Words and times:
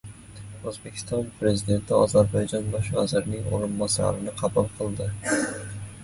O‘zbekiston 0.69 1.25
Prezidenti 1.41 1.93
Ozarbayjon 1.97 2.71
Bosh 2.75 2.89
vazirining 2.95 3.51
o‘rinbosarini 3.57 4.33
qabul 4.41 4.71
qildi 4.79 5.11